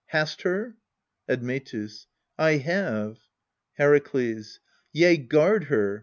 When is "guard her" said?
5.17-5.99